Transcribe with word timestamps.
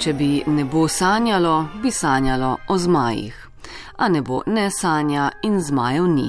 Če 0.00 0.14
bi 0.16 0.40
nebo 0.48 0.86
sanjalo, 0.88 1.66
bi 1.82 1.90
sanjalo 1.92 2.54
o 2.72 2.76
zmajih, 2.80 3.34
a 4.00 4.06
nebo 4.08 4.38
ne 4.46 4.70
sanja 4.72 5.26
in 5.44 5.58
zmajev 5.60 6.06
ni. 6.08 6.28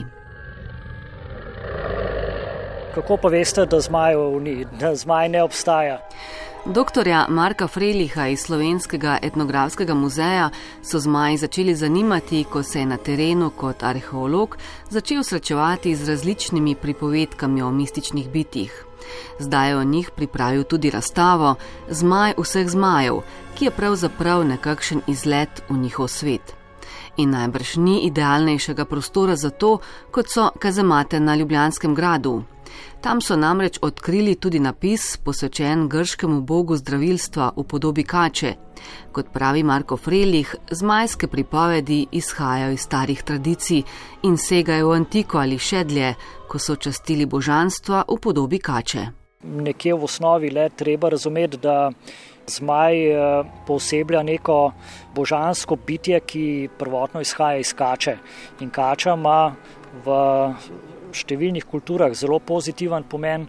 Kako 2.92 3.18
pa 3.18 3.32
veste, 3.32 3.64
da 3.66 3.80
zmajev 3.80 4.42
ni, 4.44 4.66
da 4.80 4.92
zmaj 4.96 5.30
ne 5.32 5.44
obstaja? 5.44 6.02
Doktorja 6.66 7.26
Marka 7.30 7.68
Freliha 7.68 8.28
iz 8.28 8.44
Slovenskega 8.46 9.16
etnografskega 9.22 9.94
muzeja 9.94 10.50
so 10.84 11.00
zmaji 11.00 11.38
začeli 11.38 11.76
zanimati, 11.76 12.44
ko 12.44 12.64
se 12.64 12.80
je 12.80 12.86
na 12.86 12.98
terenu 12.98 13.50
kot 13.50 13.84
arheolog 13.84 14.58
začel 14.90 15.24
srečevati 15.24 15.96
z 15.96 16.10
različnimi 16.10 16.76
pripovedkami 16.76 17.62
o 17.62 17.72
mističnih 17.72 18.30
bitjih. 18.30 18.86
Zdaj 19.40 19.70
je 19.70 19.78
o 19.78 19.84
njih 19.84 20.12
pripravil 20.16 20.64
tudi 20.64 20.90
razstavo 20.90 21.56
Zmaj 21.90 22.34
vseh 22.38 22.70
zmajev, 22.70 23.22
ki 23.56 23.66
je 23.66 23.72
pravzaprav 23.72 24.46
nekakšen 24.46 25.02
izlet 25.08 25.64
v 25.70 25.78
njihov 25.78 26.08
svet. 26.08 26.54
In 27.18 27.30
najbrž 27.30 27.76
ni 27.78 28.06
idealnejšega 28.06 28.86
prostora 28.86 29.36
za 29.36 29.50
to, 29.50 29.80
kot 30.12 30.30
so 30.30 30.52
kazamate 30.60 31.20
na 31.20 31.36
Ljubljanskem 31.36 31.96
gradu. 31.96 32.44
Tam 33.02 33.22
so 33.22 33.36
namreč 33.36 33.80
odkrili 33.82 34.36
tudi 34.36 34.60
napis 34.60 35.18
posvečen 35.18 35.88
grškemu 35.90 36.42
bogu 36.42 36.78
zdravilstva 36.78 37.52
v 37.56 37.64
podobi 37.64 38.04
kače. 38.04 38.54
Kot 39.12 39.32
pravi 39.34 39.64
Marko 39.64 39.98
Frelih, 39.98 40.56
zmajske 40.72 41.28
pripovedi 41.28 42.06
izhajajo 42.12 42.72
iz 42.72 42.82
starih 42.82 43.24
tradicij 43.24 43.84
in 44.24 44.38
segajo 44.38 44.90
v 44.90 45.00
antiko 45.02 45.38
ali 45.38 45.58
še 45.58 45.84
dlje, 45.84 46.14
ko 46.48 46.60
so 46.60 46.76
častili 46.76 47.26
božanstva 47.26 48.04
v 48.08 48.20
podobi 48.22 48.60
kače. 48.60 49.08
Nekje 49.44 49.94
v 49.94 50.04
osnovi 50.06 50.50
le 50.54 50.70
treba 50.70 51.10
razumeti, 51.10 51.58
da 51.58 51.92
zmaj 52.48 52.96
eh, 53.08 53.44
poseblja 53.68 54.24
neko 54.24 54.72
božansko 55.16 55.76
bitje, 55.76 56.20
ki 56.20 56.70
prvotno 56.78 57.22
izhaja 57.22 57.58
iz 57.58 57.74
kače. 57.74 58.18
In 58.60 58.70
kača 58.70 59.14
ima 59.14 59.56
v 60.06 60.18
številnih 61.14 61.66
kulturah 61.70 62.14
zelo 62.18 62.40
pozitiven 62.40 63.04
pomen, 63.04 63.48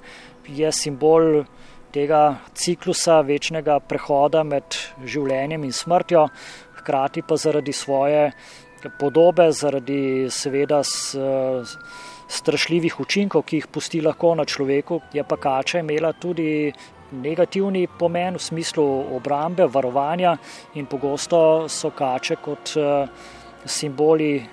je 0.49 0.73
simbol 0.73 1.45
tega 1.93 2.39
ciklusa 2.55 3.21
večnega 3.27 3.79
prehoda 3.85 4.43
med 4.45 4.77
življenjem 5.05 5.65
in 5.69 5.75
smrtjo, 5.77 6.27
hkrati 6.81 7.23
pa 7.23 7.37
zaradi 7.37 7.73
svoje 7.73 8.31
podobe, 8.99 9.51
zaradi 9.53 10.31
seveda 10.33 10.81
strašljivih 12.33 12.99
učinkov, 13.01 13.45
ki 13.47 13.61
jih 13.61 13.69
pusti 13.71 14.01
lahko 14.03 14.35
na 14.35 14.45
človeku, 14.49 15.01
je 15.13 15.23
pa 15.25 15.37
kača 15.37 15.83
imela 15.85 16.13
tudi 16.13 16.73
negativni 17.13 17.87
pomen 17.99 18.41
v 18.41 18.43
smislu 18.43 18.85
obrambe, 19.17 19.69
varovanja 19.69 20.37
in 20.75 20.89
pogosto 20.89 21.69
so 21.69 21.93
kače 21.93 22.41
kot 22.41 22.75
simboli 23.65 24.37
eh, 24.37 24.47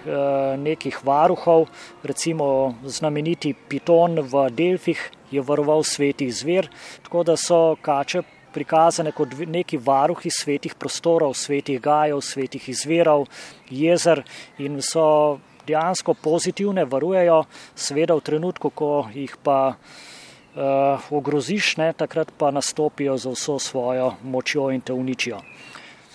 nekih 0.57 0.99
varuhov, 1.05 1.67
recimo 2.03 2.75
znameniti 2.85 3.53
Piton 3.53 4.19
v 4.19 4.49
Delfih 4.49 5.11
je 5.31 5.41
varoval 5.41 5.83
sveti 5.83 6.31
zver, 6.31 6.69
tako 7.03 7.23
da 7.23 7.38
so 7.38 7.75
kače 7.81 8.21
prikazane 8.53 9.11
kot 9.11 9.33
neki 9.47 9.77
varuhi 9.77 10.29
svetih 10.33 10.75
prostorov, 10.75 11.33
svetih 11.33 11.81
gajev, 11.81 12.21
svetih 12.21 12.69
izverov, 12.69 13.27
jezer 13.69 14.23
in 14.57 14.81
so 14.81 15.39
dejansko 15.67 16.13
pozitivne, 16.13 16.85
varujejo, 16.85 17.44
seveda 17.75 18.17
v 18.17 18.25
trenutku, 18.25 18.71
ko 18.73 18.91
jih 19.13 19.35
pa 19.44 19.75
uh, 19.75 21.11
ogroziš, 21.13 21.75
ne, 21.78 21.91
takrat 21.94 22.34
pa 22.38 22.50
nastopijo 22.51 23.17
za 23.17 23.35
vso 23.35 23.59
svojo 23.59 24.16
močjo 24.23 24.72
in 24.73 24.81
te 24.81 24.94
uničijo. 24.94 25.41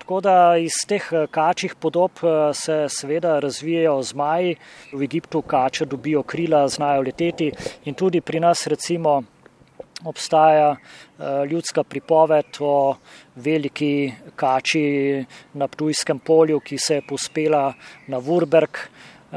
Tako 0.05 0.19
da 0.21 0.57
iz 0.61 0.75
teh 0.85 1.05
eh, 1.17 1.27
kačjih 1.33 1.75
podob 1.81 2.11
eh, 2.23 2.53
se 2.55 2.75
seveda 2.93 3.39
razvijajo 3.41 4.03
zmaji. 4.03 4.57
V 4.93 5.03
Egiptu 5.03 5.41
kače 5.43 5.85
dobijo 5.85 6.23
krila, 6.23 6.69
znajo 6.69 7.01
leteti 7.03 7.47
in 7.85 7.95
tudi 7.95 8.21
pri 8.21 8.41
nas 8.41 8.67
recimo 8.67 9.23
obstaja 10.05 10.75
eh, 10.77 11.47
ljudska 11.51 11.85
pripoved 11.85 12.61
o 12.61 12.97
veliki 13.37 14.13
kači 14.37 15.25
na 15.55 15.69
Ptujskem 15.69 16.19
polju, 16.19 16.61
ki 16.61 16.79
se 16.79 16.95
je 16.95 17.07
pospela 17.09 17.73
na 18.07 18.21
Wurberg. 18.21 18.77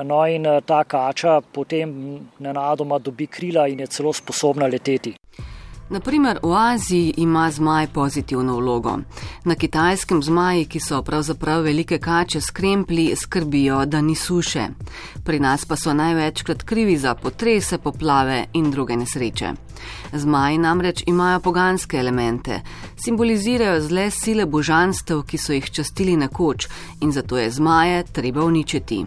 No 0.03 0.25
in 0.27 0.43
ta 0.65 0.83
kača 0.83 1.41
potem 1.41 2.19
nenadoma 2.39 2.99
dobi 2.99 3.27
krila 3.27 3.67
in 3.67 3.79
je 3.79 3.87
celo 3.87 4.13
sposobna 4.13 4.67
leteti. 4.67 5.16
Naprimer, 5.89 6.39
v 6.43 6.53
Aziji 6.53 7.13
ima 7.17 7.51
zmaj 7.51 7.87
pozitivno 7.87 8.55
vlogo. 8.55 8.97
Na 9.43 9.55
kitajskem 9.55 10.23
zmaji, 10.23 10.65
ki 10.65 10.79
so 10.79 11.01
pravzaprav 11.01 11.61
velike 11.63 11.99
kače 11.99 12.41
s 12.41 12.51
krempli, 12.51 13.15
skrbijo, 13.15 13.85
da 13.85 14.01
ni 14.01 14.15
suše. 14.15 14.67
Pri 15.23 15.39
nas 15.39 15.65
pa 15.65 15.75
so 15.75 15.93
največkrat 15.93 16.63
krivi 16.63 16.97
za 16.97 17.15
potrese, 17.15 17.77
poplave 17.77 18.45
in 18.53 18.71
druge 18.71 18.95
nesreče. 18.95 19.53
Zmaji 20.13 20.57
namreč 20.57 21.03
imajo 21.05 21.39
poganske 21.39 21.97
elemente, 21.97 22.61
simbolizirajo 22.97 23.81
zle 23.81 24.11
sile 24.11 24.45
božanstev, 24.45 25.21
ki 25.23 25.37
so 25.37 25.53
jih 25.53 25.71
častili 25.71 26.17
nekoč 26.17 26.67
in 27.01 27.11
zato 27.11 27.37
je 27.37 27.51
zmaje 27.51 28.03
treba 28.03 28.43
uničiti. 28.43 29.05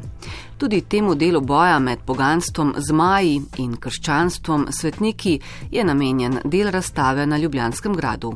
Tudi 0.60 0.82
temu 0.84 1.15
delu 1.15 1.41
boja 1.41 1.78
med 1.81 2.03
poganstvom 2.04 2.75
zmaji 2.84 3.38
in 3.62 3.78
krščanstvom 3.81 4.66
svetniki 4.76 5.38
je 5.72 5.84
namenjen 5.88 6.37
del 6.44 6.69
razstave 6.69 7.25
na 7.26 7.38
Ljubljanskem 7.41 7.94
gradu. 7.97 8.34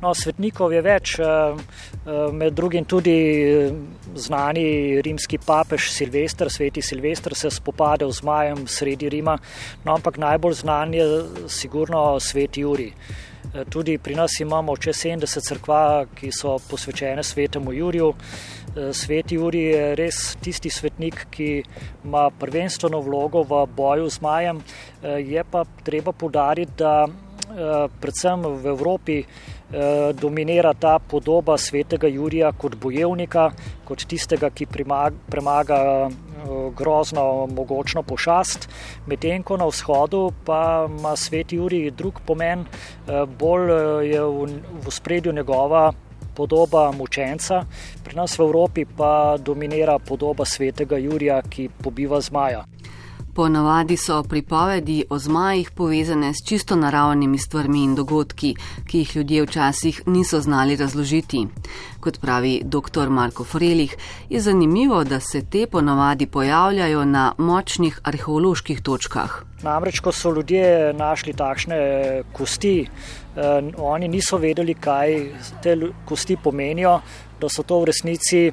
No, 0.00 0.14
svetnikov 0.16 0.72
je 0.72 0.80
več, 0.80 1.18
eh, 1.20 1.26
eh, 1.26 2.32
med 2.32 2.56
drugim 2.56 2.86
tudi 2.88 3.12
eh, 3.12 3.76
znani 4.16 5.02
rimski 5.04 5.38
papež 5.44 5.90
Silvestr, 5.92 6.48
sveti 6.48 6.82
Silvestr 6.82 7.36
se 7.36 7.50
spopade 7.50 8.08
z 8.08 8.22
zmajem 8.22 8.66
sredi 8.66 9.08
Rima, 9.08 9.36
no, 9.84 9.94
ampak 9.94 10.16
najbolj 10.16 10.54
znan 10.62 10.94
je 10.94 11.06
sigurno 11.48 12.20
sveti 12.20 12.64
Juri. 12.64 12.92
Tudi 13.70 13.98
pri 13.98 14.14
nas 14.14 14.40
imamo 14.40 14.76
čez 14.76 14.96
70 14.96 15.40
crkva, 15.48 16.04
ki 16.14 16.28
so 16.32 16.58
posvečene 16.70 17.22
svetemu 17.24 17.72
Juriju. 17.72 18.12
Eh, 18.76 18.92
Sveti 18.92 19.34
Juri 19.34 19.62
je 19.62 19.94
res 19.96 20.36
tisti 20.40 20.70
svetnik, 20.70 21.26
ki 21.30 21.62
ima 22.04 22.28
prvenstveno 22.30 23.00
vlogo 23.00 23.42
v 23.42 23.64
boju 23.76 24.10
z 24.10 24.20
majem. 24.20 24.60
Eh, 25.02 25.20
je 25.24 25.44
pa 25.44 25.64
treba 25.84 26.12
podariti, 26.12 26.72
da 26.76 27.06
eh, 27.08 27.88
predvsem 28.00 28.42
v 28.42 28.66
Evropi 28.66 29.24
dominira 30.14 30.72
ta 30.72 30.98
podoba 30.98 31.58
svetega 31.58 32.08
Jurija 32.08 32.54
kot 32.56 32.72
bojevnika, 32.80 33.50
kot 33.84 34.06
tistega, 34.08 34.48
ki 34.48 34.64
premaga 34.64 36.08
grozno 36.76 37.46
mogočno 37.46 38.02
pošast, 38.02 38.68
medtem 39.06 39.42
ko 39.42 39.56
na 39.56 39.66
vzhodu 39.66 40.32
pa 40.44 40.86
ima 40.88 41.16
sveti 41.16 41.56
Juri 41.56 41.90
drug 41.90 42.20
pomen, 42.26 42.64
bolj 43.38 43.72
je 44.10 44.22
v 44.86 44.90
spredju 44.90 45.32
njegova 45.32 45.92
podoba 46.38 46.92
mučenca, 46.92 47.64
pri 48.04 48.14
nas 48.16 48.38
v 48.38 48.46
Evropi 48.46 48.84
pa 48.84 49.36
dominira 49.38 49.98
podoba 49.98 50.44
svetega 50.46 50.98
Jurija, 50.98 51.42
ki 51.42 51.68
pobiva 51.82 52.20
zmaja. 52.20 52.64
Ponavadi 53.38 53.96
so 53.96 54.22
pripovedi 54.22 55.04
o 55.10 55.18
zmajih 55.18 55.70
povezane 55.70 56.32
s 56.34 56.42
čisto 56.48 56.76
naravnimi 56.76 57.38
stvarmi 57.38 57.84
in 57.84 57.94
dogodki, 57.94 58.54
ki 58.86 58.98
jih 58.98 59.16
ljudje 59.16 59.42
včasih 59.42 60.00
niso 60.06 60.40
znali 60.40 60.76
razložiti. 60.76 61.44
Kot 62.00 62.18
pravi 62.20 62.60
dr. 62.64 63.08
Marko 63.08 63.44
Frelih, 63.44 63.96
je 64.28 64.40
zanimivo, 64.40 65.04
da 65.04 65.20
se 65.20 65.44
te 65.46 65.66
ponavadi 65.66 66.26
pojavljajo 66.26 67.04
na 67.04 67.34
močnih 67.38 68.00
arheoloških 68.04 68.82
točkah. 68.82 69.42
Namreč, 69.62 70.00
ko 70.00 70.12
so 70.12 70.34
ljudje 70.34 70.92
našli 70.92 71.32
takšne 71.32 71.78
kosti, 72.32 72.88
eh, 73.36 73.72
oni 73.78 74.08
niso 74.08 74.36
vedeli, 74.36 74.74
kaj 74.74 75.30
te 75.62 75.78
kosti 76.04 76.36
pomenijo, 76.36 77.00
da 77.40 77.48
so 77.48 77.62
to 77.62 77.80
v 77.80 77.84
resnici 77.84 78.50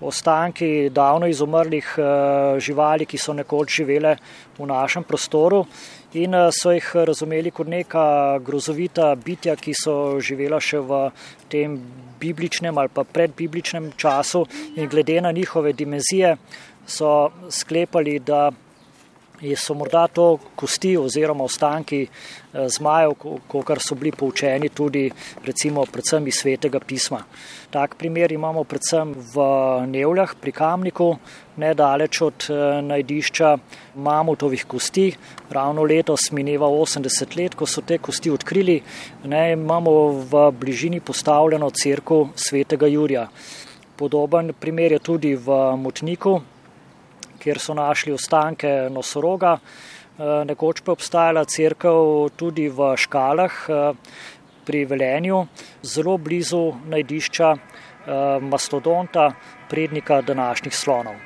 ostanki 0.00 0.90
davno 0.90 1.26
izumrlih 1.26 1.94
eh, 1.98 2.60
živali, 2.60 3.06
ki 3.06 3.18
so 3.18 3.32
nekoč 3.32 3.78
živele 3.80 4.16
v 4.58 4.66
našem 4.66 5.04
prostoru 5.04 5.64
in 6.14 6.34
eh, 6.34 6.50
so 6.52 6.72
jih 6.72 6.90
razumeli 7.08 7.50
kot 7.50 7.68
neka 7.68 8.38
grozovita 8.44 9.14
bitja, 9.14 9.56
ki 9.56 9.74
so 9.74 10.20
živela 10.20 10.60
še 10.60 10.80
v 10.80 11.00
tem 11.48 11.80
bibličnem 12.20 12.78
ali 12.78 12.92
pa 12.92 13.04
predbibličnem 13.04 13.92
času 13.96 14.46
in 14.76 14.88
glede 14.88 15.20
na 15.20 15.32
njihove 15.32 15.72
dimenzije 15.72 16.36
so 16.86 17.30
sklepali, 17.50 18.18
da 18.18 18.50
so 19.56 19.74
morda 19.74 20.06
to 20.08 20.38
kosti 20.56 20.96
oziroma 20.96 21.44
ostanki 21.44 22.02
eh, 22.06 22.68
zmajev, 22.68 23.14
kot 23.48 23.82
so 23.84 23.94
bili 23.94 24.12
poučeni 24.12 24.68
tudi 24.68 25.10
recimo 25.44 25.84
predvsem 25.84 26.26
iz 26.26 26.40
svetega 26.40 26.80
pisma. 26.80 27.20
Tak 27.70 27.96
primer 27.98 28.32
imamo 28.32 28.64
predvsem 28.64 29.12
v 29.34 29.46
Nevljah 29.86 30.34
pri 30.40 30.52
Kamniku, 30.52 31.16
nedaleč 31.56 32.22
od 32.22 32.48
eh, 32.48 32.82
najdišča 32.82 33.56
mamutovih 33.94 34.64
kosti. 34.64 35.12
Ravno 35.50 35.84
letos 35.84 36.30
mineva 36.32 36.66
80 36.66 37.36
let, 37.36 37.54
ko 37.54 37.66
so 37.66 37.82
te 37.82 37.98
kosti 37.98 38.30
odkrili. 38.30 38.80
Ne, 39.24 39.52
imamo 39.52 39.92
v 40.30 40.50
bližini 40.52 41.00
postavljeno 41.00 41.70
crkvo 41.70 42.28
svetega 42.34 42.86
Jurija. 42.86 43.28
Podoben 43.96 44.52
primer 44.60 44.92
je 44.92 44.98
tudi 44.98 45.34
v 45.34 45.54
Motniku, 45.76 46.40
kjer 47.38 47.58
so 47.58 47.74
našli 47.74 48.12
ostanke 48.12 48.88
nosoroga. 48.90 49.58
Eh, 50.18 50.44
nekoč 50.44 50.80
pa 50.80 50.90
je 50.90 50.96
obstajala 50.96 51.44
crkva 51.44 51.92
tudi 52.36 52.68
v 52.72 52.96
Škalah 52.96 53.52
eh, 53.68 53.92
pri 54.64 54.84
Velenju, 54.88 55.46
zelo 55.82 56.16
blizu 56.16 56.72
najdišča 56.88 57.48
eh, 57.52 57.60
mastodonta, 58.40 59.32
prednika 59.68 60.22
današnjih 60.22 60.76
slonov. 60.76 61.20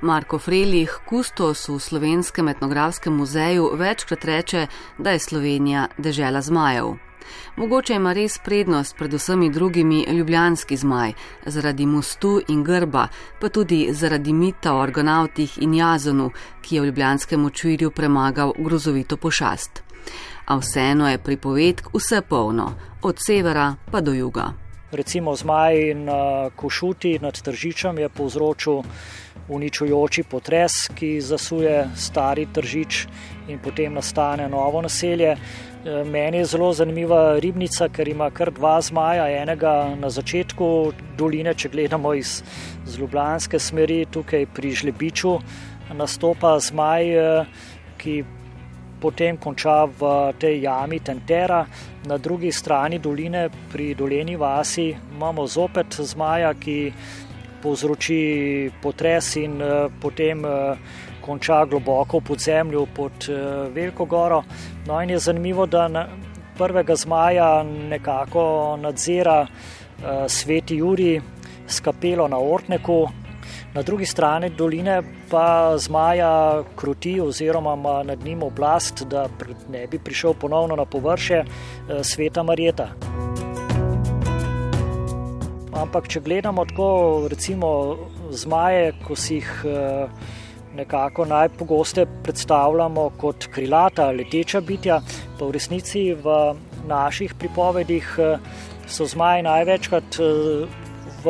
Marko 0.00 0.38
Frelih, 0.38 0.90
kustos 1.06 1.68
v 1.68 1.78
Slovenskem 1.78 2.48
etnografskem 2.48 3.12
muzeju, 3.12 3.70
večkrat 3.76 4.24
reče, 4.24 4.66
da 4.98 5.10
je 5.10 5.18
Slovenija 5.18 5.86
dežela 5.98 6.40
zmajev. 6.40 7.11
Mogoče 7.56 7.94
ima 7.94 8.12
res 8.12 8.38
prednost 8.44 8.96
pred 8.96 9.12
vsemi 9.12 9.50
drugimi 9.50 10.04
ljubljanski 10.08 10.76
zmaj, 10.76 11.12
zaradi 11.46 11.86
mostu 11.86 12.40
in 12.48 12.64
grba, 12.64 13.08
pa 13.40 13.48
tudi 13.48 13.88
zaradi 13.92 14.32
mita 14.32 14.74
o 14.74 14.80
organavtih 14.80 15.58
in 15.62 15.74
jazonu, 15.74 16.30
ki 16.62 16.76
je 16.76 16.80
v 16.80 16.86
ljubljanskem 16.86 17.44
očvirju 17.44 17.90
premagal 17.90 18.52
grozovito 18.58 19.16
pošast. 19.16 19.82
A 20.46 20.56
vseeno 20.56 21.08
je 21.08 21.18
pripovedk 21.18 21.94
vse 21.94 22.22
polno, 22.28 22.72
od 23.02 23.18
severa 23.26 23.74
pa 23.90 24.00
do 24.00 24.12
juga. 24.12 24.52
Recimo 24.92 25.32
zmaj 25.36 25.94
na 25.94 26.50
Košuti 26.56 27.18
nad 27.18 27.42
Tržičem 27.42 27.98
je 27.98 28.08
povzročil 28.08 28.82
uničujoči 29.48 30.22
potres, 30.22 30.72
ki 30.94 31.20
zasuje 31.20 31.88
stari 31.96 32.46
Tržič 32.52 33.06
in 33.48 33.58
potem 33.58 33.94
nastane 33.94 34.48
novo 34.48 34.82
naselje. 34.82 35.32
Eh, 35.32 36.04
meni 36.04 36.36
je 36.36 36.44
zelo 36.44 36.72
zanimiva 36.72 37.38
ribnica, 37.38 37.88
ker 37.88 38.08
ima 38.08 38.30
kar 38.30 38.50
dva 38.52 38.80
zmaja, 38.80 39.30
enega 39.42 39.96
na 39.96 40.10
začetku 40.10 40.92
doline, 41.16 41.54
če 41.54 41.72
gledamo 41.72 42.12
iz 42.14 42.42
Ljubljanske 42.98 43.58
smeri, 43.58 44.04
tukaj 44.12 44.46
pri 44.54 44.74
Žlebiču, 44.76 45.38
nastopa 45.96 46.58
zmaj, 46.60 47.16
eh, 47.16 47.46
ki 47.96 48.24
potem 49.02 49.36
konča 49.36 49.84
v 49.84 50.32
tej 50.38 50.62
jami 50.62 51.00
Tentera. 51.00 51.66
Na 52.06 52.18
drugi 52.18 52.52
strani 52.52 52.98
doline, 52.98 53.50
pri 53.72 53.94
doleni 53.94 54.36
vasi, 54.36 54.94
imamo 54.94 55.46
zopet 55.46 55.98
zmaja, 55.98 56.54
ki 56.54 56.92
povzroči 57.62 58.70
potres 58.82 59.36
in 59.36 59.60
eh, 59.62 59.90
potem 60.00 60.46
konča 61.22 61.64
globoko 61.64 62.18
v 62.18 62.26
podzemlju 62.26 62.86
pod 62.94 63.28
eh, 63.28 63.70
Veliko 63.74 64.04
goro. 64.04 64.42
No 64.86 65.00
in 65.02 65.10
je 65.10 65.18
zanimivo, 65.18 65.66
da 65.66 66.08
prvega 66.58 66.96
zmaja 66.96 67.62
nekako 67.62 68.76
nadzira 68.80 69.46
eh, 69.46 70.28
sveti 70.28 70.76
Juri 70.76 71.20
s 71.66 71.80
kapelo 71.80 72.28
na 72.28 72.38
Ortneku. 72.38 73.08
Na 73.74 73.82
drugi 73.82 74.06
strani 74.06 74.50
doline 74.50 75.02
pa 75.30 75.74
zmaja 75.78 76.62
kroti 76.76 77.20
oziroma 77.20 77.74
ima 77.74 78.02
nad 78.02 78.24
njim 78.24 78.42
oblast, 78.42 79.02
da 79.02 79.26
ne 79.68 79.86
bi 79.86 79.98
prišel 79.98 80.34
ponovno 80.34 80.76
na 80.76 80.84
površje 80.84 81.38
eh, 81.38 82.04
sveta 82.04 82.42
Marjeta. 82.42 82.88
Ampak, 85.72 86.08
če 86.08 86.20
gledamo 86.20 86.64
tako, 86.64 87.26
recimo 87.30 87.96
zmaje, 88.30 88.92
ko 89.06 89.16
si 89.16 89.34
jih 89.40 89.64
nekako 90.76 91.24
najpogosteje 91.24 92.06
predstavljamo 92.22 93.10
kot 93.20 93.46
krilata, 93.46 94.10
leteča 94.10 94.60
bitja, 94.60 95.00
pa 95.38 95.46
v 95.46 95.52
resnici 95.52 96.12
v 96.14 96.54
naših 96.88 97.34
pripovedih 97.34 98.14
eh, 98.18 98.38
so 98.86 99.06
zmaji 99.06 99.42
največkrat 99.42 100.18
eh, 100.20 100.66
v, 101.24 101.26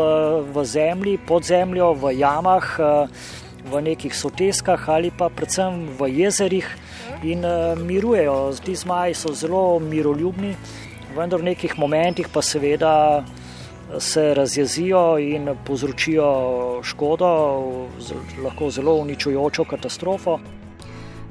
v 0.52 0.64
zemlji, 0.64 1.18
pod 1.26 1.44
zemljo, 1.44 1.92
v 1.94 2.14
jamah, 2.18 2.66
eh, 2.78 3.06
v 3.62 3.82
nekih 3.82 4.14
soteskah 4.14 4.88
ali 4.88 5.10
pa 5.14 5.28
predvsem 5.30 5.86
v 5.98 6.08
jezerih 6.10 6.66
in 7.22 7.46
mirujejo. 7.78 8.50
Ti 8.58 8.74
zmaji 8.74 9.14
so 9.14 9.30
zelo 9.34 9.78
miroljubni, 9.78 10.56
vendar 11.14 11.38
v 11.38 11.54
nekih 11.54 11.78
momentih 11.78 12.26
pa 12.26 12.42
seveda 12.42 13.22
se 13.98 14.34
razjezijo 14.34 15.18
in 15.18 15.46
povzročijo 15.64 16.82
škodo, 16.82 17.30
lahko 18.42 18.70
zelo 18.70 18.94
uničujočo 18.94 19.64
katastrofo. 19.64 20.38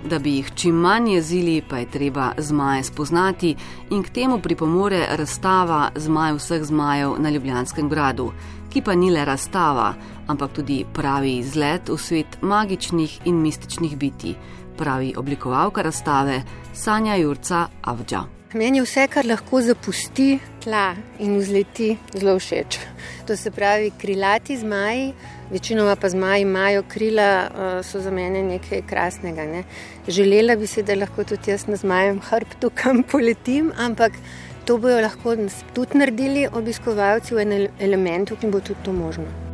Da 0.10 0.20
bi 0.20 0.36
jih 0.36 0.52
čim 0.56 0.76
manj 0.76 1.14
jezili, 1.14 1.62
pa 1.70 1.78
je 1.78 1.92
treba 1.92 2.32
zmaje 2.38 2.84
spoznati 2.84 3.56
in 3.90 4.04
k 4.04 4.10
temu 4.10 4.40
pripomore 4.40 5.06
razstava 5.18 5.90
Zmaj 5.96 6.34
vseh 6.34 6.64
zmajev 6.64 7.16
na 7.20 7.30
Ljubljanskem 7.30 7.90
gradu, 7.90 8.32
ki 8.74 8.82
pa 8.82 8.96
ni 8.96 9.12
le 9.12 9.26
razstava, 9.26 9.94
ampak 10.28 10.54
tudi 10.54 10.86
pravi 10.94 11.38
izlet 11.38 11.90
v 11.90 11.98
svet 11.98 12.42
magičnih 12.42 13.20
in 13.26 13.42
mističnih 13.42 13.98
biti, 13.98 14.36
pravi 14.78 15.14
oblikovalka 15.18 15.82
razstave 15.82 16.44
Sanja 16.74 17.16
Jurca 17.16 17.68
Avdža. 17.82 18.41
Meni 18.54 18.82
je 18.82 18.84
vse, 18.84 19.06
kar 19.08 19.24
lahko 19.24 19.62
zapusti 19.64 20.34
tla 20.60 20.90
in 21.24 21.38
vzleti, 21.40 21.94
zelo 22.12 22.34
všeč. 22.36 22.80
To 23.28 23.38
se 23.40 23.52
pravi, 23.52 23.94
krilati 23.98 24.58
zmaji, 24.60 25.14
večinoma 25.52 25.96
pa 25.96 26.10
zmaji 26.10 26.42
imajo 26.42 26.84
krila, 26.84 27.30
eh, 27.48 27.84
so 27.84 28.02
za 28.04 28.12
mene 28.12 28.42
nekaj 28.44 28.82
krasnega. 28.90 29.46
Ne. 29.48 29.64
Želela 30.08 30.56
bi 30.56 30.68
se, 30.68 30.84
da 30.84 30.96
lahko 30.96 31.24
tudi 31.24 31.52
jaz 31.52 31.68
na 31.68 31.76
zmajem 31.76 32.20
hrbtu 32.20 32.72
kam 32.82 33.04
poletim, 33.04 33.72
ampak 33.78 34.20
to 34.66 34.78
bojo 34.78 35.00
lahko 35.02 35.38
tudi 35.74 35.98
naredili 35.98 36.48
obiskovalci 36.52 37.36
v 37.36 37.48
enem 37.48 37.68
elementu, 37.80 38.36
ki 38.36 38.52
bo 38.52 38.60
tudi 38.60 38.84
to 38.84 38.92
možno. 38.92 39.51